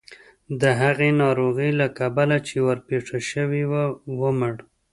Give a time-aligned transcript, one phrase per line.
[0.61, 3.83] د هغې ناروغۍ له کبله چې ورپېښه شوې وه
[4.19, 4.53] ومړ.